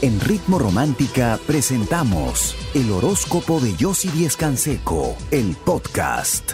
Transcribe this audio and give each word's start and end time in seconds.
En 0.00 0.20
Ritmo 0.20 0.60
Romántica 0.60 1.40
presentamos 1.44 2.54
el 2.72 2.92
horóscopo 2.92 3.58
de 3.58 3.74
Yossi 3.74 4.08
Díez 4.10 4.36
Canseco, 4.36 5.16
el 5.32 5.56
podcast. 5.56 6.52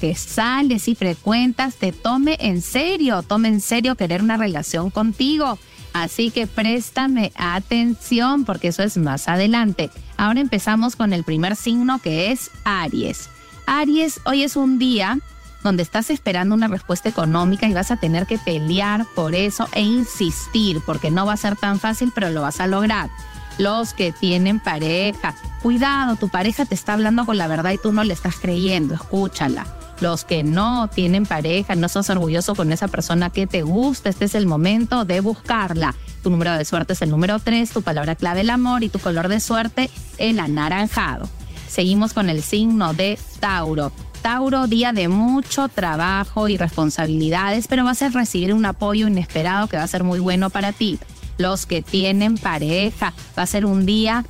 Que 0.00 0.14
sales 0.14 0.86
y 0.86 0.94
frecuentas 0.94 1.74
te 1.74 1.90
tome 1.90 2.36
en 2.38 2.62
serio, 2.62 3.24
tome 3.24 3.48
en 3.48 3.60
serio 3.60 3.96
querer 3.96 4.22
una 4.22 4.36
relación 4.36 4.90
contigo. 4.90 5.58
Así 5.92 6.30
que 6.30 6.46
préstame 6.46 7.32
atención 7.34 8.44
porque 8.44 8.68
eso 8.68 8.84
es 8.84 8.96
más 8.96 9.26
adelante. 9.26 9.90
Ahora 10.16 10.40
empezamos 10.40 10.94
con 10.94 11.12
el 11.12 11.24
primer 11.24 11.56
signo 11.56 12.00
que 12.00 12.30
es 12.30 12.52
Aries. 12.62 13.28
Aries, 13.66 14.20
hoy 14.24 14.44
es 14.44 14.54
un 14.54 14.78
día 14.78 15.18
donde 15.64 15.82
estás 15.82 16.10
esperando 16.10 16.54
una 16.54 16.68
respuesta 16.68 17.08
económica 17.08 17.66
y 17.66 17.72
vas 17.72 17.90
a 17.90 17.96
tener 17.96 18.26
que 18.26 18.38
pelear 18.38 19.06
por 19.16 19.34
eso 19.34 19.66
e 19.72 19.80
insistir, 19.80 20.80
porque 20.84 21.10
no 21.10 21.26
va 21.26 21.32
a 21.32 21.38
ser 21.38 21.56
tan 21.56 21.80
fácil, 21.80 22.12
pero 22.14 22.30
lo 22.30 22.42
vas 22.42 22.60
a 22.60 22.68
lograr. 22.68 23.10
Los 23.58 23.94
que 23.94 24.12
tienen 24.12 24.60
pareja, 24.60 25.34
cuidado, 25.62 26.16
tu 26.16 26.28
pareja 26.28 26.66
te 26.66 26.74
está 26.74 26.92
hablando 26.92 27.24
con 27.24 27.38
la 27.38 27.46
verdad 27.46 27.72
y 27.72 27.78
tú 27.78 27.92
no 27.92 28.04
le 28.04 28.12
estás 28.12 28.36
creyendo, 28.36 28.94
escúchala. 28.94 29.66
Los 30.00 30.24
que 30.24 30.42
no 30.42 30.88
tienen 30.88 31.24
pareja, 31.24 31.74
no 31.76 31.88
sos 31.88 32.10
orgulloso 32.10 32.54
con 32.54 32.72
esa 32.72 32.88
persona 32.88 33.30
que 33.30 33.46
te 33.46 33.62
gusta, 33.62 34.10
este 34.10 34.26
es 34.26 34.34
el 34.34 34.46
momento 34.46 35.04
de 35.04 35.20
buscarla. 35.20 35.94
Tu 36.22 36.30
número 36.30 36.52
de 36.52 36.64
suerte 36.64 36.92
es 36.92 37.02
el 37.02 37.10
número 37.10 37.38
3, 37.38 37.70
tu 37.70 37.82
palabra 37.82 38.16
clave 38.16 38.40
el 38.42 38.50
amor 38.50 38.82
y 38.82 38.90
tu 38.90 38.98
color 38.98 39.28
de 39.28 39.40
suerte 39.40 39.88
el 40.18 40.40
anaranjado. 40.40 41.28
Seguimos 41.68 42.12
con 42.12 42.28
el 42.28 42.42
signo 42.42 42.92
de 42.92 43.18
Tauro. 43.40 43.92
Tauro, 44.24 44.66
día 44.68 44.94
de 44.94 45.08
mucho 45.08 45.68
trabajo 45.68 46.48
y 46.48 46.56
responsabilidades, 46.56 47.68
pero 47.68 47.84
vas 47.84 48.00
a 48.00 48.08
recibir 48.08 48.54
un 48.54 48.64
apoyo 48.64 49.06
inesperado 49.06 49.66
que 49.66 49.76
va 49.76 49.82
a 49.82 49.86
ser 49.86 50.02
muy 50.02 50.18
bueno 50.18 50.48
para 50.48 50.72
ti. 50.72 50.98
Los 51.36 51.66
que 51.66 51.82
tienen 51.82 52.38
pareja, 52.38 53.12
va 53.36 53.42
a 53.42 53.46
ser 53.46 53.66
un 53.66 53.84
día 53.84 54.24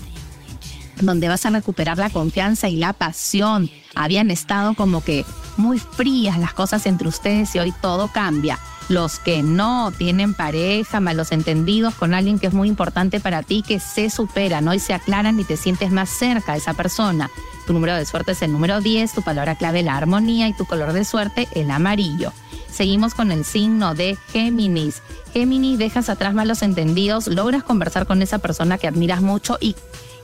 donde 1.00 1.28
vas 1.28 1.46
a 1.46 1.50
recuperar 1.50 1.96
la 1.96 2.10
confianza 2.10 2.68
y 2.68 2.74
la 2.74 2.92
pasión. 2.92 3.70
Habían 3.94 4.32
estado 4.32 4.74
como 4.74 5.00
que 5.00 5.24
muy 5.56 5.78
frías 5.78 6.40
las 6.40 6.54
cosas 6.54 6.86
entre 6.86 7.06
ustedes 7.06 7.54
y 7.54 7.60
hoy 7.60 7.72
todo 7.80 8.08
cambia. 8.08 8.58
Los 8.88 9.20
que 9.20 9.44
no 9.44 9.92
tienen 9.92 10.34
pareja, 10.34 10.98
malos 10.98 11.30
entendidos 11.30 11.94
con 11.94 12.14
alguien 12.14 12.40
que 12.40 12.48
es 12.48 12.52
muy 12.52 12.66
importante 12.66 13.20
para 13.20 13.44
ti, 13.44 13.62
que 13.62 13.78
se 13.78 14.10
superan, 14.10 14.66
hoy 14.66 14.80
se 14.80 14.92
aclaran 14.92 15.38
y 15.38 15.44
te 15.44 15.56
sientes 15.56 15.92
más 15.92 16.10
cerca 16.10 16.50
de 16.50 16.58
esa 16.58 16.74
persona. 16.74 17.30
Tu 17.66 17.72
número 17.72 17.94
de 17.94 18.04
suerte 18.04 18.32
es 18.32 18.42
el 18.42 18.52
número 18.52 18.80
10, 18.80 19.12
tu 19.12 19.22
palabra 19.22 19.56
clave 19.56 19.82
la 19.82 19.96
armonía 19.96 20.48
y 20.48 20.52
tu 20.52 20.66
color 20.66 20.92
de 20.92 21.04
suerte 21.04 21.48
el 21.54 21.70
amarillo. 21.70 22.32
Seguimos 22.70 23.14
con 23.14 23.30
el 23.30 23.44
signo 23.44 23.94
de 23.94 24.18
Géminis. 24.32 25.00
Géminis, 25.32 25.78
dejas 25.78 26.08
atrás 26.08 26.34
malos 26.34 26.62
entendidos, 26.62 27.28
logras 27.28 27.62
conversar 27.62 28.06
con 28.06 28.20
esa 28.20 28.38
persona 28.38 28.78
que 28.78 28.88
admiras 28.88 29.22
mucho 29.22 29.56
y, 29.60 29.76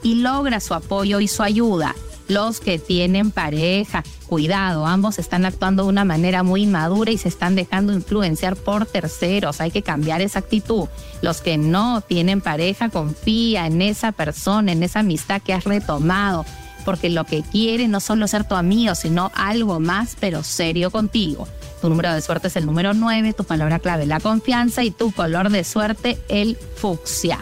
y 0.03 0.15
logras 0.15 0.63
su 0.63 0.73
apoyo 0.73 1.19
y 1.19 1.27
su 1.27 1.43
ayuda. 1.43 1.95
Los 2.27 2.59
que 2.59 2.77
tienen 2.77 3.31
pareja, 3.31 4.03
cuidado, 4.27 4.85
ambos 4.85 5.17
están 5.17 5.45
actuando 5.45 5.83
de 5.83 5.89
una 5.89 6.05
manera 6.05 6.43
muy 6.43 6.65
madura 6.65 7.11
y 7.11 7.17
se 7.17 7.27
están 7.27 7.55
dejando 7.55 7.91
influenciar 7.91 8.55
por 8.55 8.85
terceros. 8.85 9.59
Hay 9.59 9.71
que 9.71 9.81
cambiar 9.81 10.21
esa 10.21 10.39
actitud. 10.39 10.87
Los 11.21 11.41
que 11.41 11.57
no 11.57 12.01
tienen 12.01 12.39
pareja, 12.39 12.89
confía 12.89 13.65
en 13.65 13.81
esa 13.81 14.11
persona, 14.11 14.71
en 14.71 14.83
esa 14.83 14.99
amistad 14.99 15.41
que 15.41 15.53
has 15.53 15.63
retomado 15.63 16.45
porque 16.81 17.09
lo 17.09 17.25
que 17.25 17.43
quiere 17.43 17.87
no 17.87 17.99
solo 17.99 18.27
ser 18.27 18.47
tu 18.47 18.55
amigo, 18.55 18.95
sino 18.95 19.31
algo 19.35 19.79
más, 19.79 20.15
pero 20.19 20.43
serio 20.43 20.91
contigo. 20.91 21.47
Tu 21.81 21.89
número 21.89 22.13
de 22.13 22.21
suerte 22.21 22.47
es 22.47 22.55
el 22.55 22.65
número 22.65 22.93
9, 22.93 23.33
tu 23.33 23.43
palabra 23.43 23.79
clave 23.79 24.05
la 24.05 24.19
confianza 24.19 24.83
y 24.83 24.91
tu 24.91 25.11
color 25.11 25.49
de 25.49 25.63
suerte 25.63 26.19
el 26.29 26.57
fucsia. 26.75 27.39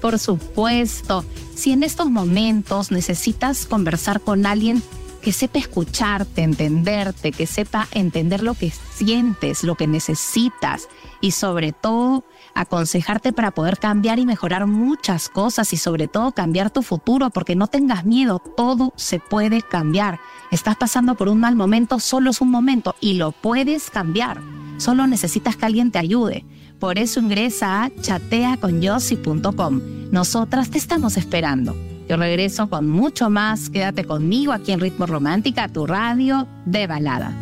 Por 0.00 0.18
supuesto, 0.18 1.24
si 1.54 1.72
en 1.72 1.82
estos 1.82 2.10
momentos 2.10 2.90
necesitas 2.90 3.66
conversar 3.66 4.20
con 4.20 4.46
alguien 4.46 4.82
que 5.22 5.32
sepa 5.32 5.60
escucharte, 5.60 6.42
entenderte, 6.42 7.32
que 7.32 7.46
sepa 7.46 7.88
entender 7.92 8.42
lo 8.42 8.54
que 8.54 8.72
sientes, 8.94 9.62
lo 9.62 9.76
que 9.76 9.86
necesitas 9.86 10.88
y 11.20 11.30
sobre 11.30 11.72
todo 11.72 12.24
aconsejarte 12.54 13.32
para 13.32 13.50
poder 13.50 13.78
cambiar 13.78 14.18
y 14.18 14.26
mejorar 14.26 14.66
muchas 14.66 15.28
cosas 15.28 15.72
y 15.72 15.76
sobre 15.76 16.08
todo 16.08 16.32
cambiar 16.32 16.70
tu 16.70 16.82
futuro, 16.82 17.30
porque 17.30 17.56
no 17.56 17.66
tengas 17.66 18.04
miedo, 18.04 18.42
todo 18.56 18.92
se 18.96 19.18
puede 19.18 19.62
cambiar. 19.62 20.20
Estás 20.50 20.76
pasando 20.76 21.14
por 21.14 21.28
un 21.28 21.40
mal 21.40 21.56
momento, 21.56 21.98
solo 22.00 22.30
es 22.30 22.40
un 22.40 22.50
momento 22.50 22.94
y 23.00 23.14
lo 23.14 23.32
puedes 23.32 23.90
cambiar. 23.90 24.40
Solo 24.78 25.06
necesitas 25.06 25.56
que 25.56 25.66
alguien 25.66 25.90
te 25.90 25.98
ayude. 25.98 26.44
Por 26.78 26.98
eso 26.98 27.20
ingresa 27.20 27.84
a 27.84 27.90
chateaconyossi.com. 27.90 29.80
Nosotras 30.10 30.70
te 30.70 30.78
estamos 30.78 31.16
esperando. 31.16 31.76
Yo 32.08 32.16
regreso 32.16 32.68
con 32.68 32.88
mucho 32.88 33.30
más. 33.30 33.70
Quédate 33.70 34.04
conmigo 34.04 34.52
aquí 34.52 34.72
en 34.72 34.80
Ritmo 34.80 35.06
Romántica, 35.06 35.68
tu 35.68 35.86
radio 35.86 36.48
de 36.66 36.86
balada. 36.86 37.32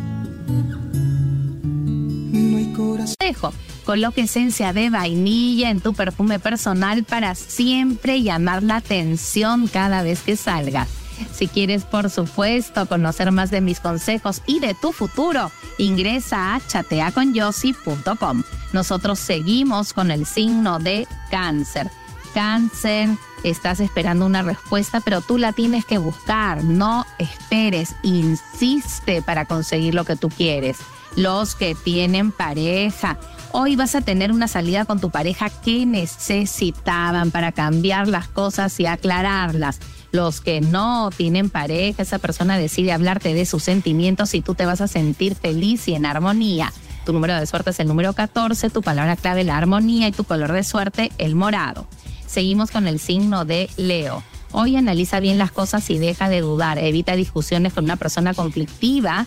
Dejo 3.19 3.53
Coloque 3.85 4.21
esencia 4.21 4.73
de 4.73 4.89
vainilla 4.89 5.69
en 5.69 5.81
tu 5.81 5.93
perfume 5.93 6.39
personal 6.39 7.03
para 7.03 7.33
siempre 7.35 8.21
llamar 8.21 8.61
la 8.61 8.77
atención 8.77 9.67
cada 9.67 10.03
vez 10.03 10.21
que 10.21 10.35
salgas. 10.35 10.87
Si 11.33 11.47
quieres, 11.47 11.83
por 11.83 12.09
supuesto, 12.09 12.85
conocer 12.87 13.31
más 13.31 13.51
de 13.51 13.61
mis 13.61 13.79
consejos 13.79 14.41
y 14.45 14.59
de 14.59 14.75
tu 14.75 14.91
futuro, 14.91 15.51
ingresa 15.77 16.55
a 16.55 16.61
chateaconyossi.com. 16.65 18.43
Nosotros 18.71 19.19
seguimos 19.19 19.93
con 19.93 20.11
el 20.11 20.25
signo 20.25 20.79
de 20.79 21.07
cáncer. 21.29 21.89
Cáncer, 22.33 23.09
estás 23.43 23.79
esperando 23.79 24.25
una 24.25 24.41
respuesta, 24.41 25.01
pero 25.01 25.21
tú 25.21 25.37
la 25.37 25.53
tienes 25.53 25.85
que 25.85 25.97
buscar. 25.97 26.63
No 26.63 27.05
esperes, 27.17 27.95
insiste 28.03 29.21
para 29.21 29.45
conseguir 29.45 29.95
lo 29.95 30.05
que 30.05 30.15
tú 30.15 30.29
quieres. 30.29 30.77
Los 31.15 31.55
que 31.55 31.75
tienen 31.75 32.31
pareja, 32.31 33.19
Hoy 33.53 33.75
vas 33.75 33.95
a 33.95 34.01
tener 34.01 34.31
una 34.31 34.47
salida 34.47 34.85
con 34.85 35.01
tu 35.01 35.09
pareja 35.09 35.49
que 35.49 35.85
necesitaban 35.85 37.31
para 37.31 37.51
cambiar 37.51 38.07
las 38.07 38.29
cosas 38.29 38.79
y 38.79 38.85
aclararlas. 38.85 39.81
Los 40.13 40.39
que 40.39 40.61
no 40.61 41.09
tienen 41.09 41.49
pareja, 41.49 42.01
esa 42.01 42.17
persona 42.17 42.57
decide 42.57 42.93
hablarte 42.93 43.33
de 43.33 43.45
sus 43.45 43.63
sentimientos 43.63 44.33
y 44.35 44.41
tú 44.41 44.55
te 44.55 44.65
vas 44.65 44.79
a 44.79 44.87
sentir 44.87 45.35
feliz 45.35 45.89
y 45.89 45.95
en 45.95 46.05
armonía. 46.05 46.71
Tu 47.05 47.11
número 47.11 47.35
de 47.37 47.45
suerte 47.45 47.71
es 47.71 47.79
el 47.81 47.89
número 47.89 48.13
14, 48.13 48.69
tu 48.69 48.81
palabra 48.81 49.17
clave 49.17 49.43
la 49.43 49.57
armonía 49.57 50.07
y 50.07 50.13
tu 50.13 50.23
color 50.23 50.53
de 50.53 50.63
suerte 50.63 51.11
el 51.17 51.35
morado. 51.35 51.87
Seguimos 52.27 52.71
con 52.71 52.87
el 52.87 52.99
signo 52.99 53.43
de 53.43 53.69
Leo. 53.75 54.23
Hoy 54.53 54.77
analiza 54.77 55.19
bien 55.19 55.37
las 55.37 55.51
cosas 55.51 55.89
y 55.89 55.97
deja 55.97 56.29
de 56.29 56.39
dudar. 56.39 56.77
Evita 56.77 57.17
discusiones 57.17 57.73
con 57.73 57.83
una 57.83 57.97
persona 57.97 58.33
conflictiva 58.33 59.25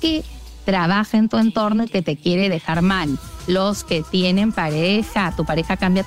que 0.00 0.24
trabaja 0.66 1.16
en 1.16 1.30
tu 1.30 1.38
entorno 1.38 1.84
y 1.84 1.88
que 1.88 2.02
te 2.02 2.16
quiere 2.16 2.50
dejar 2.50 2.82
mal. 2.82 3.18
Los 3.46 3.84
que 3.84 4.02
tienen 4.02 4.52
pareja, 4.52 5.32
tu 5.34 5.46
pareja 5.46 5.76
cambia, 5.76 6.04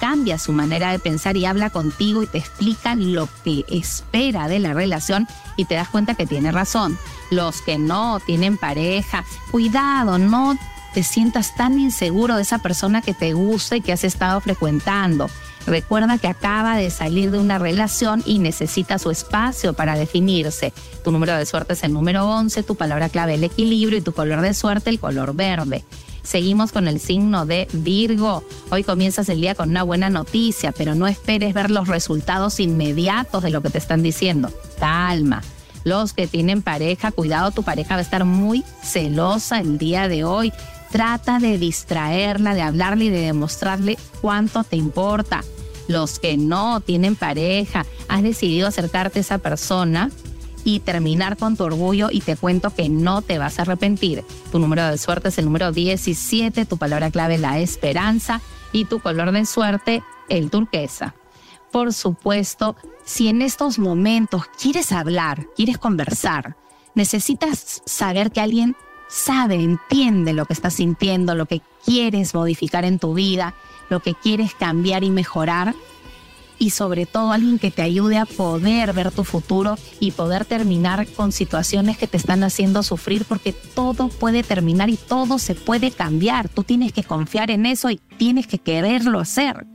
cambia 0.00 0.38
su 0.38 0.52
manera 0.52 0.90
de 0.90 0.98
pensar 0.98 1.36
y 1.36 1.46
habla 1.46 1.70
contigo 1.70 2.22
y 2.22 2.26
te 2.26 2.38
explica 2.38 2.96
lo 2.96 3.28
que 3.44 3.64
espera 3.68 4.48
de 4.48 4.58
la 4.58 4.74
relación 4.74 5.28
y 5.56 5.64
te 5.64 5.76
das 5.76 5.88
cuenta 5.88 6.14
que 6.14 6.26
tiene 6.26 6.50
razón. 6.50 6.98
Los 7.30 7.62
que 7.62 7.78
no 7.78 8.18
tienen 8.20 8.58
pareja, 8.58 9.24
cuidado, 9.52 10.18
no 10.18 10.58
te 10.92 11.04
sientas 11.04 11.54
tan 11.54 11.78
inseguro 11.78 12.36
de 12.36 12.42
esa 12.42 12.58
persona 12.58 13.00
que 13.00 13.14
te 13.14 13.32
gusta 13.32 13.76
y 13.76 13.80
que 13.80 13.92
has 13.92 14.04
estado 14.04 14.40
frecuentando. 14.40 15.30
Recuerda 15.66 16.18
que 16.18 16.28
acaba 16.28 16.76
de 16.76 16.90
salir 16.90 17.30
de 17.30 17.38
una 17.38 17.58
relación 17.58 18.22
y 18.26 18.38
necesita 18.38 18.98
su 18.98 19.10
espacio 19.10 19.74
para 19.74 19.96
definirse. 19.96 20.72
Tu 21.04 21.12
número 21.12 21.36
de 21.36 21.46
suerte 21.46 21.74
es 21.74 21.84
el 21.84 21.92
número 21.92 22.28
11, 22.28 22.62
tu 22.62 22.74
palabra 22.74 23.08
clave 23.08 23.34
el 23.34 23.44
equilibrio 23.44 23.98
y 23.98 24.02
tu 24.02 24.12
color 24.12 24.40
de 24.40 24.54
suerte 24.54 24.90
el 24.90 24.98
color 24.98 25.34
verde. 25.34 25.84
Seguimos 26.22 26.70
con 26.72 26.86
el 26.86 27.00
signo 27.00 27.46
de 27.46 27.66
Virgo. 27.72 28.44
Hoy 28.70 28.84
comienzas 28.84 29.28
el 29.28 29.40
día 29.40 29.54
con 29.54 29.70
una 29.70 29.82
buena 29.82 30.08
noticia, 30.08 30.72
pero 30.72 30.94
no 30.94 31.08
esperes 31.08 31.52
ver 31.52 31.70
los 31.70 31.88
resultados 31.88 32.60
inmediatos 32.60 33.42
de 33.42 33.50
lo 33.50 33.60
que 33.60 33.70
te 33.70 33.78
están 33.78 34.02
diciendo. 34.02 34.50
Calma. 34.78 35.42
Los 35.84 36.12
que 36.12 36.28
tienen 36.28 36.62
pareja, 36.62 37.10
cuidado, 37.10 37.50
tu 37.50 37.64
pareja 37.64 37.94
va 37.94 37.98
a 37.98 38.02
estar 38.02 38.24
muy 38.24 38.62
celosa 38.82 39.58
el 39.58 39.78
día 39.78 40.06
de 40.06 40.24
hoy. 40.24 40.52
Trata 40.92 41.38
de 41.38 41.56
distraerla, 41.56 42.54
de 42.54 42.60
hablarle 42.60 43.06
y 43.06 43.08
de 43.08 43.22
demostrarle 43.22 43.98
cuánto 44.20 44.62
te 44.62 44.76
importa. 44.76 45.42
Los 45.88 46.18
que 46.18 46.36
no 46.36 46.80
tienen 46.80 47.16
pareja, 47.16 47.86
has 48.08 48.22
decidido 48.22 48.68
acercarte 48.68 49.18
a 49.18 49.22
esa 49.22 49.38
persona 49.38 50.10
y 50.64 50.80
terminar 50.80 51.38
con 51.38 51.56
tu 51.56 51.64
orgullo 51.64 52.08
y 52.12 52.20
te 52.20 52.36
cuento 52.36 52.74
que 52.74 52.90
no 52.90 53.22
te 53.22 53.38
vas 53.38 53.58
a 53.58 53.62
arrepentir. 53.62 54.22
Tu 54.52 54.58
número 54.58 54.86
de 54.86 54.98
suerte 54.98 55.30
es 55.30 55.38
el 55.38 55.46
número 55.46 55.72
17, 55.72 56.66
tu 56.66 56.76
palabra 56.76 57.10
clave 57.10 57.38
la 57.38 57.58
esperanza 57.58 58.42
y 58.70 58.84
tu 58.84 59.00
color 59.00 59.32
de 59.32 59.46
suerte 59.46 60.02
el 60.28 60.50
turquesa. 60.50 61.14
Por 61.72 61.94
supuesto, 61.94 62.76
si 63.06 63.28
en 63.28 63.40
estos 63.40 63.78
momentos 63.78 64.42
quieres 64.60 64.92
hablar, 64.92 65.46
quieres 65.56 65.78
conversar, 65.78 66.54
necesitas 66.94 67.80
saber 67.86 68.30
que 68.30 68.42
alguien 68.42 68.76
sabe, 69.12 69.56
entiende 69.56 70.32
lo 70.32 70.46
que 70.46 70.54
estás 70.54 70.74
sintiendo, 70.74 71.34
lo 71.34 71.46
que 71.46 71.60
quieres 71.84 72.34
modificar 72.34 72.84
en 72.84 72.98
tu 72.98 73.14
vida, 73.14 73.54
lo 73.90 74.00
que 74.00 74.14
quieres 74.14 74.54
cambiar 74.54 75.04
y 75.04 75.10
mejorar. 75.10 75.74
Y 76.58 76.70
sobre 76.70 77.06
todo 77.06 77.32
alguien 77.32 77.58
que 77.58 77.72
te 77.72 77.82
ayude 77.82 78.18
a 78.18 78.24
poder 78.24 78.92
ver 78.92 79.10
tu 79.10 79.24
futuro 79.24 79.76
y 79.98 80.12
poder 80.12 80.44
terminar 80.44 81.06
con 81.08 81.32
situaciones 81.32 81.98
que 81.98 82.06
te 82.06 82.16
están 82.16 82.44
haciendo 82.44 82.82
sufrir 82.84 83.24
porque 83.24 83.52
todo 83.52 84.08
puede 84.08 84.44
terminar 84.44 84.88
y 84.88 84.96
todo 84.96 85.38
se 85.38 85.56
puede 85.56 85.90
cambiar. 85.90 86.48
Tú 86.48 86.62
tienes 86.62 86.92
que 86.92 87.02
confiar 87.02 87.50
en 87.50 87.66
eso 87.66 87.90
y 87.90 88.00
tienes 88.16 88.46
que 88.46 88.58
quererlo 88.58 89.18
hacer. 89.18 89.66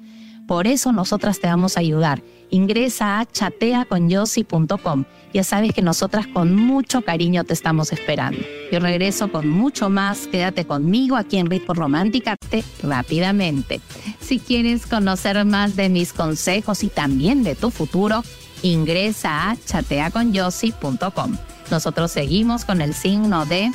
Por 0.47 0.65
eso 0.65 0.93
nosotras 0.93 1.39
te 1.41 1.47
vamos 1.47 1.75
a 1.75 1.81
ayudar. 1.81 2.23
Ingresa 2.49 3.19
a 3.19 3.25
chateaconyossi.com. 3.25 5.05
Ya 5.33 5.43
sabes 5.43 5.73
que 5.73 5.81
nosotras 5.81 6.27
con 6.27 6.55
mucho 6.55 7.01
cariño 7.01 7.43
te 7.43 7.53
estamos 7.53 7.91
esperando. 7.91 8.39
Yo 8.71 8.79
regreso 8.79 9.31
con 9.31 9.49
mucho 9.49 9.89
más. 9.89 10.27
Quédate 10.27 10.65
conmigo 10.65 11.17
aquí 11.17 11.37
en 11.37 11.49
Ritmo 11.49 11.73
Romántica 11.73 12.35
rápidamente. 12.81 13.81
Si 14.19 14.39
quieres 14.39 14.85
conocer 14.85 15.43
más 15.45 15.75
de 15.75 15.89
mis 15.89 16.13
consejos 16.13 16.83
y 16.83 16.87
también 16.87 17.43
de 17.43 17.55
tu 17.55 17.69
futuro, 17.69 18.23
ingresa 18.63 19.51
a 19.51 19.57
chateaconyossi.com. 19.57 21.37
Nosotros 21.69 22.11
seguimos 22.11 22.65
con 22.65 22.81
el 22.81 22.93
signo 22.93 23.45
de 23.45 23.71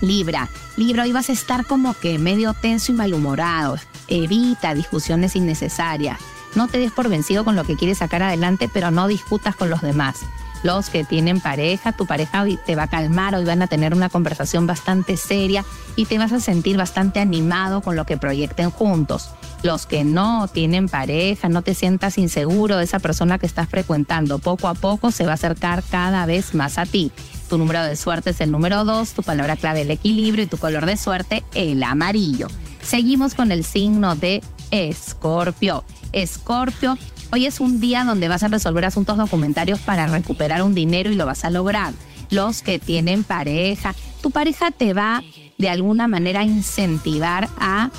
Libra. 0.00 0.48
Libra, 0.76 1.02
hoy 1.02 1.12
vas 1.12 1.28
a 1.28 1.32
estar 1.32 1.66
como 1.66 1.94
que 1.94 2.18
medio 2.18 2.54
tenso 2.54 2.92
y 2.92 2.94
malhumorado 2.94 3.76
Evita 4.08 4.74
discusiones 4.74 5.36
innecesarias. 5.36 6.18
No 6.54 6.68
te 6.68 6.78
des 6.78 6.92
por 6.92 7.08
vencido 7.08 7.44
con 7.44 7.56
lo 7.56 7.64
que 7.64 7.76
quieres 7.76 7.98
sacar 7.98 8.22
adelante, 8.22 8.68
pero 8.72 8.90
no 8.90 9.08
discutas 9.08 9.56
con 9.56 9.70
los 9.70 9.80
demás. 9.80 10.20
Los 10.62 10.90
que 10.90 11.02
tienen 11.02 11.40
pareja, 11.40 11.92
tu 11.92 12.06
pareja 12.06 12.44
te 12.64 12.76
va 12.76 12.84
a 12.84 12.88
calmar, 12.88 13.34
hoy 13.34 13.44
van 13.44 13.62
a 13.62 13.66
tener 13.66 13.94
una 13.94 14.08
conversación 14.08 14.66
bastante 14.66 15.16
seria 15.16 15.64
y 15.96 16.04
te 16.04 16.18
vas 16.18 16.32
a 16.32 16.38
sentir 16.38 16.76
bastante 16.76 17.18
animado 17.18 17.80
con 17.80 17.96
lo 17.96 18.06
que 18.06 18.16
proyecten 18.16 18.70
juntos. 18.70 19.30
Los 19.64 19.86
que 19.86 20.04
no 20.04 20.46
tienen 20.48 20.88
pareja, 20.88 21.48
no 21.48 21.62
te 21.62 21.74
sientas 21.74 22.16
inseguro 22.16 22.76
de 22.76 22.84
esa 22.84 23.00
persona 23.00 23.38
que 23.38 23.46
estás 23.46 23.68
frecuentando, 23.68 24.38
poco 24.38 24.68
a 24.68 24.74
poco 24.74 25.10
se 25.10 25.24
va 25.24 25.32
a 25.32 25.34
acercar 25.34 25.82
cada 25.82 26.26
vez 26.26 26.54
más 26.54 26.78
a 26.78 26.86
ti. 26.86 27.10
Tu 27.48 27.58
número 27.58 27.82
de 27.82 27.96
suerte 27.96 28.30
es 28.30 28.40
el 28.40 28.52
número 28.52 28.84
2, 28.84 29.12
tu 29.12 29.22
palabra 29.22 29.56
clave 29.56 29.82
el 29.82 29.90
equilibrio 29.90 30.44
y 30.44 30.48
tu 30.48 30.58
color 30.58 30.86
de 30.86 30.96
suerte 30.96 31.42
el 31.54 31.82
amarillo. 31.82 32.46
Seguimos 32.82 33.34
con 33.34 33.52
el 33.52 33.64
signo 33.64 34.16
de 34.16 34.42
Escorpio. 34.72 35.84
Escorpio, 36.12 36.96
hoy 37.30 37.46
es 37.46 37.60
un 37.60 37.78
día 37.78 38.04
donde 38.04 38.28
vas 38.28 38.42
a 38.42 38.48
resolver 38.48 38.86
asuntos 38.86 39.18
documentarios 39.18 39.78
para 39.80 40.06
recuperar 40.06 40.62
un 40.62 40.74
dinero 40.74 41.10
y 41.10 41.14
lo 41.14 41.26
vas 41.26 41.44
a 41.44 41.50
lograr. 41.50 41.92
Los 42.30 42.62
que 42.62 42.78
tienen 42.78 43.22
pareja, 43.22 43.94
tu 44.22 44.30
pareja 44.30 44.70
te 44.70 44.94
va 44.94 45.22
de 45.58 45.68
alguna 45.68 46.08
manera 46.08 46.40
a 46.40 46.44
incentivar 46.44 47.50
a 47.58 47.90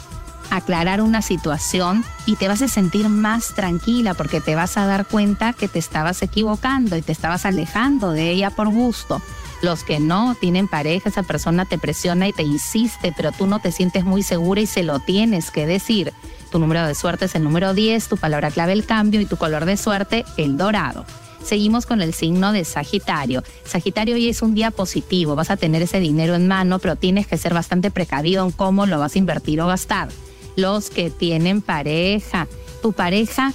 aclarar 0.50 1.02
una 1.02 1.22
situación 1.22 2.04
y 2.26 2.36
te 2.38 2.48
vas 2.48 2.64
a 2.64 2.68
sentir 2.68 3.08
más 3.08 3.54
tranquila 3.54 4.16
porque 4.16 4.42
te 4.42 4.56
vas 4.56 4.76
a 4.76 4.88
dar 4.88 5.06
cuenta 5.06 5.54
que 5.54 5.68
te 5.68 5.78
estabas 5.78 6.24
equivocando 6.24 6.98
y 6.98 7.04
te 7.04 7.12
estabas 7.12 7.46
alejando 7.46 8.12
de 8.12 8.32
ella 8.32 8.50
por 8.50 8.70
gusto. 8.70 9.22
Los 9.62 9.84
que 9.84 10.00
no 10.00 10.36
tienen 10.36 10.68
pareja, 10.68 11.10
esa 11.10 11.24
persona 11.24 11.66
te 11.66 11.78
presiona 11.78 12.28
y 12.28 12.34
te 12.34 12.44
insiste, 12.44 13.14
pero 13.16 13.32
tú 13.32 13.46
no 13.46 13.60
te 13.60 13.72
sientes 13.72 14.06
muy 14.06 14.24
segura 14.24 14.60
y 14.60 14.66
se 14.66 14.84
lo 14.84 15.00
tienes 15.00 15.52
que 15.52 15.68
decir. 15.68 16.14
Tu 16.54 16.60
número 16.60 16.86
de 16.86 16.94
suerte 16.94 17.26
es 17.26 17.34
el 17.34 17.44
número 17.44 17.74
10, 17.74 18.10
tu 18.10 18.16
palabra 18.16 18.52
clave 18.52 18.74
el 18.74 18.86
cambio 18.86 19.20
y 19.20 19.26
tu 19.26 19.38
color 19.38 19.66
de 19.66 19.76
suerte 19.76 20.24
el 20.38 20.56
dorado. 20.56 21.04
Seguimos 21.44 21.88
con 21.88 22.00
el 22.00 22.14
signo 22.14 22.52
de 22.52 22.64
Sagitario. 22.64 23.42
Sagitario 23.66 24.14
hoy 24.14 24.30
es 24.30 24.44
un 24.44 24.54
día 24.54 24.70
positivo, 24.70 25.34
vas 25.34 25.50
a 25.50 25.58
tener 25.58 25.82
ese 25.82 26.00
dinero 26.00 26.36
en 26.36 26.48
mano, 26.48 26.78
pero 26.78 26.96
tienes 26.96 27.26
que 27.26 27.40
ser 27.40 27.56
bastante 27.56 27.90
precavido 27.90 28.46
en 28.46 28.52
cómo 28.52 28.86
lo 28.86 29.00
vas 29.00 29.16
a 29.16 29.18
invertir 29.18 29.62
o 29.62 29.66
gastar. 29.66 30.10
Los 30.56 30.92
que 30.92 31.10
tienen 31.10 31.64
pareja, 31.64 32.48
tu 32.84 32.94
pareja 32.94 33.52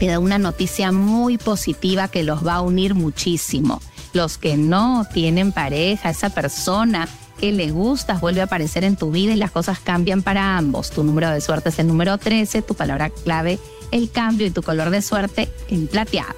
te 0.00 0.08
da 0.08 0.18
una 0.18 0.38
noticia 0.38 0.90
muy 0.90 1.38
positiva 1.38 2.08
que 2.08 2.24
los 2.24 2.44
va 2.44 2.54
a 2.54 2.62
unir 2.62 2.96
muchísimo 2.96 3.80
los 4.16 4.38
que 4.38 4.56
no 4.56 5.06
tienen 5.12 5.52
pareja, 5.52 6.10
esa 6.10 6.30
persona 6.30 7.06
que 7.38 7.52
le 7.52 7.70
gustas 7.70 8.20
vuelve 8.20 8.40
a 8.40 8.44
aparecer 8.44 8.84
en 8.84 8.96
tu 8.96 9.10
vida 9.10 9.32
y 9.32 9.36
las 9.36 9.50
cosas 9.50 9.78
cambian 9.78 10.22
para 10.22 10.56
ambos. 10.56 10.90
Tu 10.90 11.02
número 11.04 11.30
de 11.30 11.40
suerte 11.40 11.68
es 11.68 11.78
el 11.78 11.86
número 11.86 12.18
13, 12.18 12.62
tu 12.62 12.74
palabra 12.74 13.10
clave 13.10 13.58
el 13.90 14.10
cambio 14.10 14.46
y 14.46 14.50
tu 14.50 14.62
color 14.62 14.90
de 14.90 15.02
suerte 15.02 15.48
el 15.68 15.86
plateado. 15.86 16.34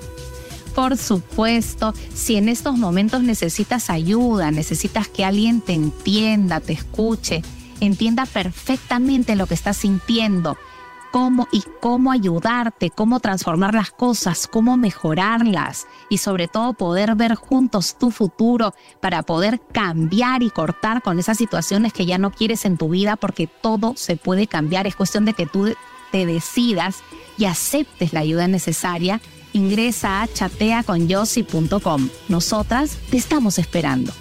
Por 0.75 0.97
supuesto, 0.97 1.93
si 2.15 2.37
en 2.37 2.49
estos 2.49 2.77
momentos 2.77 3.23
necesitas 3.23 3.91
ayuda, 3.91 4.51
necesitas 4.51 5.09
que 5.09 5.25
alguien 5.25 5.61
te 5.61 5.73
entienda, 5.73 6.61
te 6.61 6.73
escuche, 6.73 7.43
entienda 7.81 8.27
perfectamente 8.27 9.35
lo 9.35 9.47
que 9.47 9.55
estás 9.55 9.79
sintiendo, 9.79 10.57
cómo 11.11 11.49
y 11.53 11.63
cómo 11.81 12.13
ayudarte, 12.13 12.91
cómo 12.91 13.21
transformar 13.21 13.75
las 13.75 13.91
cosas, 13.91 14.47
cómo 14.47 14.77
mejorarlas 14.77 15.87
y 16.09 16.19
sobre 16.19 16.49
todo 16.49 16.75
poder 16.75 17.15
ver 17.15 17.35
juntos 17.35 17.97
tu 17.99 18.11
futuro 18.11 18.75
para 19.01 19.23
poder 19.23 19.61
cambiar 19.73 20.43
y 20.43 20.51
cortar 20.51 21.03
con 21.03 21.19
esas 21.19 21.39
situaciones 21.39 21.93
que 21.93 22.07
ya 22.07 22.19
no 22.19 22.31
quieres 22.31 22.65
en 22.65 22.77
tu 22.77 22.89
vida 22.89 23.17
porque 23.17 23.47
todo 23.47 23.95
se 23.97 24.17
puede 24.17 24.47
cambiar. 24.47 24.87
Es 24.87 24.97
cuestión 24.97 25.25
de 25.25 25.35
que 25.35 25.47
tú 25.47 25.75
te 26.11 26.27
decidas 26.27 27.03
y 27.37 27.45
aceptes 27.45 28.13
la 28.13 28.21
ayuda 28.21 28.49
necesaria. 28.49 29.21
Ingresa 29.53 30.23
a 30.23 30.29
chateaconyossi.com. 30.29 32.09
Nosotras 32.29 32.99
te 33.11 33.17
estamos 33.17 33.59
esperando. 33.59 34.13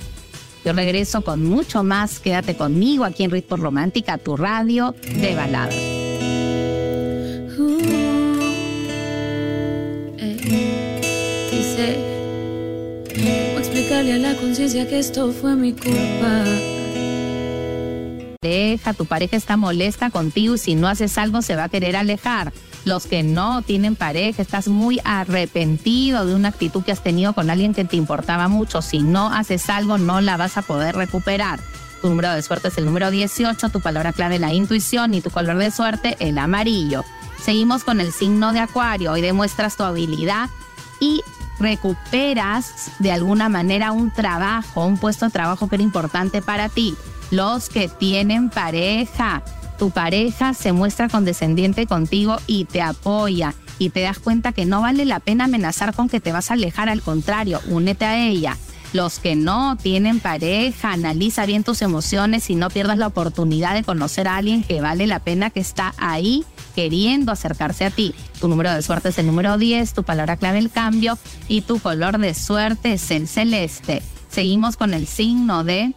Yo 0.63 0.73
regreso 0.73 1.21
con 1.21 1.45
mucho 1.45 1.83
más. 1.83 2.19
Quédate 2.19 2.57
conmigo 2.57 3.05
aquí 3.05 3.23
en 3.23 3.31
Ritmo 3.31 3.57
Romántica, 3.57 4.17
tu 4.17 4.35
radio 4.35 4.93
de 5.01 5.35
balada. 5.35 5.86
A 14.11 14.17
la 14.17 14.35
conciencia 14.35 14.87
que 14.87 14.99
esto 14.99 15.31
fue 15.31 15.55
mi 15.55 15.73
culpa. 15.73 16.43
Deja, 18.41 18.93
tu 18.93 19.05
pareja 19.05 19.35
está 19.35 19.57
molesta 19.57 20.09
contigo 20.11 20.55
y 20.55 20.57
si 20.57 20.75
no 20.75 20.87
haces 20.87 21.17
algo 21.17 21.41
se 21.41 21.55
va 21.55 21.65
a 21.65 21.69
querer 21.69 21.95
alejar. 21.95 22.53
Los 22.85 23.05
que 23.05 23.23
no 23.23 23.61
tienen 23.63 23.95
pareja, 23.95 24.41
estás 24.41 24.69
muy 24.69 25.01
arrepentido 25.03 26.25
de 26.25 26.35
una 26.35 26.49
actitud 26.49 26.83
que 26.83 26.93
has 26.93 27.03
tenido 27.03 27.33
con 27.33 27.49
alguien 27.49 27.73
que 27.73 27.83
te 27.83 27.97
importaba 27.97 28.47
mucho. 28.47 28.81
Si 28.81 28.99
no 28.99 29.33
haces 29.33 29.69
algo, 29.69 29.97
no 29.97 30.21
la 30.21 30.37
vas 30.37 30.57
a 30.57 30.61
poder 30.61 30.95
recuperar. 30.95 31.59
Tu 32.01 32.07
número 32.07 32.31
de 32.31 32.41
suerte 32.41 32.69
es 32.69 32.77
el 32.77 32.85
número 32.85 33.11
18, 33.11 33.69
tu 33.69 33.81
palabra 33.81 34.13
clave 34.13 34.39
la 34.39 34.53
intuición 34.53 35.13
y 35.15 35.21
tu 35.21 35.31
color 35.31 35.57
de 35.57 35.71
suerte 35.71 36.15
el 36.19 36.37
amarillo. 36.37 37.03
Seguimos 37.41 37.83
con 37.83 37.99
el 37.99 38.13
signo 38.13 38.53
de 38.53 38.59
Acuario. 38.59 39.11
Hoy 39.11 39.21
demuestras 39.21 39.75
tu 39.75 39.83
habilidad 39.83 40.49
y 40.99 41.21
recuperas 41.59 42.91
de 42.99 43.11
alguna 43.11 43.49
manera 43.49 43.91
un 43.91 44.11
trabajo, 44.11 44.85
un 44.85 44.97
puesto 44.97 45.25
de 45.25 45.31
trabajo 45.31 45.67
que 45.67 45.75
era 45.75 45.83
importante 45.83 46.41
para 46.41 46.69
ti. 46.69 46.95
Los 47.31 47.69
que 47.69 47.87
tienen 47.87 48.49
pareja, 48.49 49.43
tu 49.77 49.91
pareja 49.91 50.53
se 50.53 50.71
muestra 50.71 51.09
condescendiente 51.09 51.85
contigo 51.85 52.37
y 52.47 52.65
te 52.65 52.81
apoya 52.81 53.53
y 53.79 53.89
te 53.89 54.01
das 54.01 54.19
cuenta 54.19 54.53
que 54.53 54.65
no 54.65 54.81
vale 54.81 55.05
la 55.05 55.19
pena 55.19 55.45
amenazar 55.45 55.93
con 55.93 56.09
que 56.09 56.19
te 56.19 56.31
vas 56.31 56.49
a 56.49 56.55
alejar, 56.55 56.89
al 56.89 57.01
contrario, 57.01 57.61
únete 57.67 58.05
a 58.05 58.17
ella. 58.17 58.57
Los 58.93 59.19
que 59.19 59.35
no 59.35 59.75
tienen 59.75 60.19
pareja, 60.19 60.93
analiza 60.93 61.45
bien 61.45 61.63
tus 61.63 61.81
emociones 61.81 62.49
y 62.49 62.55
no 62.55 62.69
pierdas 62.69 62.97
la 62.97 63.07
oportunidad 63.07 63.73
de 63.73 63.83
conocer 63.83 64.27
a 64.27 64.37
alguien 64.37 64.63
que 64.63 64.81
vale 64.81 65.07
la 65.07 65.19
pena 65.19 65.49
que 65.49 65.59
está 65.59 65.93
ahí 65.97 66.45
queriendo 66.77 67.31
acercarse 67.31 67.85
a 67.85 67.89
ti. 67.89 68.13
Tu 68.39 68.47
número 68.47 68.71
de 68.71 68.83
suerte 68.83 69.09
es 69.09 69.17
el 69.17 69.25
número 69.25 69.57
10, 69.57 69.95
tu 69.95 70.03
palabra 70.03 70.37
clave 70.37 70.59
el 70.59 70.69
cambio 70.69 71.17
y 71.47 71.61
tu 71.61 71.79
color 71.79 72.19
de 72.19 72.35
suerte 72.35 72.93
es 72.93 73.09
el 73.09 73.27
celeste. 73.27 74.03
Seguimos 74.29 74.77
con 74.77 74.93
el 74.93 75.07
signo 75.07 75.63
de 75.63 75.93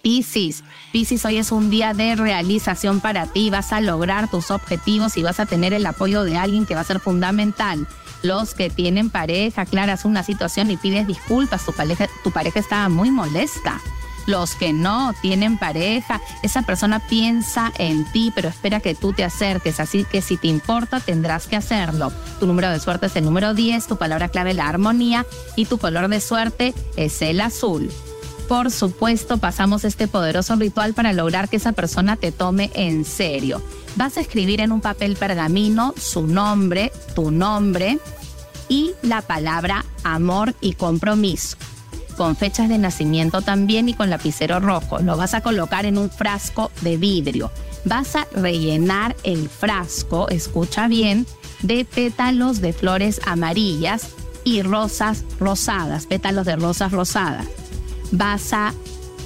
Pisces. 0.00 0.64
Pisces, 0.92 1.26
hoy 1.26 1.36
es 1.36 1.52
un 1.52 1.68
día 1.68 1.92
de 1.92 2.16
realización 2.16 3.00
para 3.00 3.26
ti. 3.26 3.50
Vas 3.50 3.74
a 3.74 3.82
lograr 3.82 4.30
tus 4.30 4.50
objetivos 4.50 5.18
y 5.18 5.22
vas 5.22 5.40
a 5.40 5.44
tener 5.44 5.74
el 5.74 5.84
apoyo 5.84 6.24
de 6.24 6.38
alguien 6.38 6.64
que 6.64 6.74
va 6.74 6.80
a 6.80 6.84
ser 6.84 7.00
fundamental. 7.00 7.86
Los 8.22 8.54
que 8.54 8.70
tienen 8.70 9.10
pareja, 9.10 9.60
aclaras 9.60 10.06
una 10.06 10.22
situación 10.22 10.70
y 10.70 10.78
pides 10.78 11.06
disculpas. 11.06 11.66
Tu 11.66 11.72
pareja, 11.74 12.08
tu 12.24 12.30
pareja 12.30 12.60
estaba 12.60 12.88
muy 12.88 13.10
molesta 13.10 13.78
los 14.28 14.54
que 14.54 14.72
no 14.72 15.14
tienen 15.20 15.58
pareja, 15.58 16.20
esa 16.42 16.62
persona 16.62 17.00
piensa 17.00 17.72
en 17.78 18.04
ti, 18.12 18.30
pero 18.34 18.48
espera 18.48 18.78
que 18.78 18.94
tú 18.94 19.12
te 19.14 19.24
acerques, 19.24 19.80
así 19.80 20.04
que 20.04 20.20
si 20.20 20.36
te 20.36 20.48
importa 20.48 21.00
tendrás 21.00 21.46
que 21.46 21.56
hacerlo. 21.56 22.12
Tu 22.38 22.46
número 22.46 22.70
de 22.70 22.78
suerte 22.78 23.06
es 23.06 23.16
el 23.16 23.24
número 23.24 23.54
10, 23.54 23.86
tu 23.86 23.96
palabra 23.96 24.28
clave 24.28 24.52
la 24.52 24.68
armonía 24.68 25.26
y 25.56 25.64
tu 25.64 25.78
color 25.78 26.08
de 26.08 26.20
suerte 26.20 26.74
es 26.96 27.22
el 27.22 27.40
azul. 27.40 27.90
Por 28.48 28.70
supuesto, 28.70 29.38
pasamos 29.38 29.84
este 29.84 30.08
poderoso 30.08 30.56
ritual 30.56 30.92
para 30.92 31.12
lograr 31.12 31.48
que 31.48 31.56
esa 31.56 31.72
persona 31.72 32.16
te 32.16 32.30
tome 32.30 32.70
en 32.74 33.04
serio. 33.04 33.62
Vas 33.96 34.18
a 34.18 34.20
escribir 34.20 34.60
en 34.60 34.72
un 34.72 34.80
papel 34.80 35.16
pergamino 35.16 35.94
su 35.98 36.26
nombre, 36.26 36.92
tu 37.14 37.30
nombre 37.30 37.98
y 38.68 38.92
la 39.02 39.22
palabra 39.22 39.84
amor 40.04 40.54
y 40.60 40.74
compromiso. 40.74 41.56
Con 42.18 42.34
fechas 42.34 42.68
de 42.68 42.78
nacimiento 42.78 43.42
también 43.42 43.88
y 43.88 43.94
con 43.94 44.10
lapicero 44.10 44.58
rojo. 44.58 44.98
Lo 44.98 45.16
vas 45.16 45.34
a 45.34 45.40
colocar 45.40 45.86
en 45.86 45.96
un 45.96 46.10
frasco 46.10 46.72
de 46.80 46.96
vidrio. 46.96 47.52
Vas 47.84 48.16
a 48.16 48.26
rellenar 48.34 49.16
el 49.22 49.48
frasco, 49.48 50.28
escucha 50.28 50.88
bien, 50.88 51.26
de 51.62 51.84
pétalos 51.84 52.60
de 52.60 52.72
flores 52.72 53.20
amarillas 53.24 54.08
y 54.42 54.62
rosas 54.62 55.24
rosadas, 55.38 56.06
pétalos 56.06 56.44
de 56.44 56.56
rosas 56.56 56.90
rosadas. 56.90 57.46
Vas 58.10 58.52
a 58.52 58.74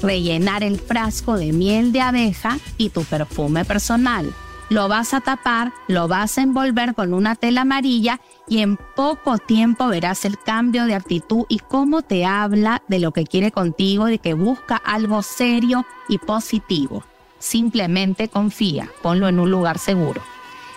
rellenar 0.03 0.63
el 0.63 0.79
frasco 0.79 1.39
de 1.39 1.53
miel 1.53 1.93
de 1.93 2.03
abeja 2.03 2.59
y 2.77 2.91
tu 2.91 3.05
perfume 3.05 3.65
personal. 3.65 4.35
Lo 4.69 4.89
vas 4.89 5.15
a 5.15 5.21
tapar, 5.23 5.73
lo 5.89 6.09
vas 6.09 6.37
a 6.37 6.43
envolver 6.43 6.95
con 6.95 7.15
una 7.15 7.37
tela 7.37 7.63
amarilla 7.63 8.21
y 8.53 8.59
en 8.59 8.77
poco 8.77 9.39
tiempo 9.39 9.89
verás 9.89 10.27
el 10.27 10.39
cambio 10.39 10.85
de 10.85 10.95
actitud 10.95 11.47
y 11.49 11.59
cómo 11.59 12.03
te 12.03 12.27
habla 12.27 12.83
de 12.87 12.99
lo 12.99 13.11
que 13.11 13.25
quiere 13.25 13.51
contigo, 13.51 14.05
de 14.05 14.19
que 14.19 14.35
busca 14.35 14.77
algo 14.77 15.23
serio 15.23 15.87
y 16.07 16.19
positivo. 16.19 17.03
Simplemente 17.39 18.29
confía, 18.29 18.91
ponlo 19.01 19.27
en 19.27 19.39
un 19.39 19.51
lugar 19.51 19.79
seguro. 19.79 20.21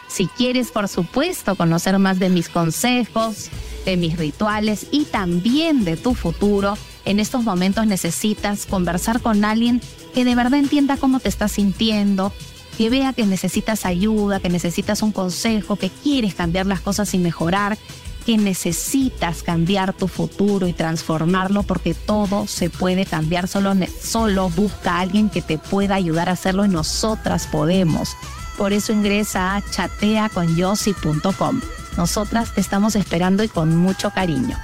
Si 0.07 0.27
quieres, 0.27 0.71
por 0.71 0.87
supuesto, 0.87 1.57
conocer 1.57 1.99
más 1.99 2.17
de 2.17 2.29
mis 2.29 2.47
consejos, 2.47 3.49
de 3.83 3.97
mis 3.97 4.17
rituales 4.17 4.87
y 4.91 5.03
también 5.03 5.83
de 5.83 5.97
tu 5.97 6.13
futuro, 6.13 6.77
en 7.03 7.19
estos 7.19 7.43
momentos 7.43 7.85
necesitas 7.87 8.67
conversar 8.67 9.19
con 9.19 9.43
alguien 9.43 9.81
que 10.13 10.23
de 10.23 10.33
verdad 10.33 10.59
entienda 10.59 10.95
cómo 10.95 11.19
te 11.19 11.27
estás 11.27 11.51
sintiendo, 11.51 12.31
que 12.77 12.89
vea 12.89 13.13
que 13.13 13.25
necesitas 13.25 13.85
ayuda, 13.85 14.39
que 14.39 14.49
necesitas 14.49 15.01
un 15.01 15.11
consejo, 15.11 15.75
que 15.75 15.89
quieres 15.89 16.35
cambiar 16.35 16.65
las 16.65 16.81
cosas 16.81 17.13
y 17.13 17.17
mejorar, 17.17 17.77
que 18.25 18.37
necesitas 18.37 19.43
cambiar 19.43 19.93
tu 19.93 20.07
futuro 20.07 20.67
y 20.67 20.73
transformarlo 20.73 21.63
porque 21.63 21.93
todo 21.93 22.47
se 22.47 22.69
puede 22.69 23.05
cambiar, 23.05 23.47
solo, 23.47 23.73
solo 24.01 24.49
busca 24.49 24.95
a 24.95 24.99
alguien 25.01 25.29
que 25.29 25.41
te 25.41 25.57
pueda 25.57 25.95
ayudar 25.95 26.29
a 26.29 26.33
hacerlo 26.33 26.65
y 26.65 26.69
nosotras 26.69 27.47
podemos. 27.47 28.15
Por 28.57 28.73
eso 28.73 28.93
ingresa 28.93 29.55
a 29.55 29.61
chateaconyossi.com. 29.61 31.61
Nosotras 31.97 32.53
te 32.53 32.61
estamos 32.61 32.95
esperando 32.95 33.43
y 33.43 33.47
con 33.47 33.75
mucho 33.75 34.11
cariño. 34.11 34.57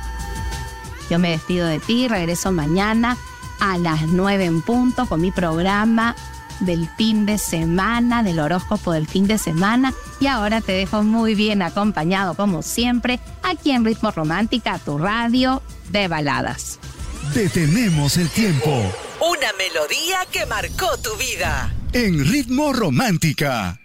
Yo 1.09 1.19
me 1.19 1.31
despido 1.31 1.67
de 1.67 1.79
ti, 1.79 2.07
regreso 2.07 2.51
mañana 2.51 3.17
a 3.59 3.77
las 3.77 4.07
9 4.07 4.45
en 4.45 4.61
punto 4.61 5.05
con 5.05 5.21
mi 5.21 5.31
programa 5.31 6.15
del 6.61 6.87
fin 6.97 7.25
de 7.25 7.37
semana, 7.37 8.23
del 8.23 8.39
horóscopo 8.39 8.93
del 8.93 9.07
fin 9.07 9.27
de 9.27 9.37
semana. 9.37 9.93
Y 10.19 10.27
ahora 10.27 10.61
te 10.61 10.71
dejo 10.71 11.03
muy 11.03 11.35
bien 11.35 11.61
acompañado, 11.61 12.33
como 12.35 12.61
siempre, 12.61 13.19
aquí 13.43 13.71
en 13.71 13.83
Ritmo 13.85 14.11
Romántica, 14.11 14.79
tu 14.79 14.97
radio 14.97 15.61
de 15.89 16.07
baladas. 16.07 16.79
Detenemos 17.33 18.17
el 18.17 18.29
tiempo. 18.29 18.69
Una 19.19 19.53
melodía 19.57 20.25
que 20.31 20.45
marcó 20.45 20.97
tu 20.97 21.15
vida. 21.17 21.73
En 21.93 22.25
Ritmo 22.25 22.73
Romántica. 22.73 23.80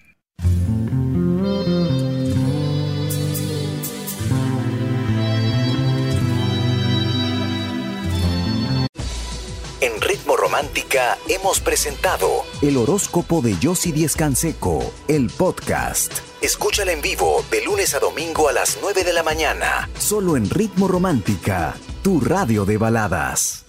Romántica 10.57 11.19
hemos 11.29 11.61
presentado 11.61 12.29
el 12.63 12.79
horóscopo 12.79 13.43
de 13.43 13.59
Yossi 13.59 13.93
Díez 13.93 14.17
Canseco, 14.17 14.91
el 15.07 15.29
podcast. 15.29 16.11
Escúchala 16.41 16.93
en 16.93 17.03
vivo 17.03 17.45
de 17.51 17.63
lunes 17.63 17.93
a 17.93 17.99
domingo 17.99 18.49
a 18.49 18.53
las 18.53 18.79
9 18.81 19.05
de 19.05 19.13
la 19.13 19.23
mañana, 19.23 19.91
solo 19.99 20.35
en 20.35 20.49
Ritmo 20.49 20.89
Romántica, 20.89 21.77
tu 22.03 22.23
radio 22.23 22.65
de 22.65 22.79
baladas. 22.79 23.66